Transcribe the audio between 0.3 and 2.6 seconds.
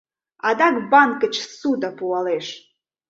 Адак банк гыч ссуда пуалеш.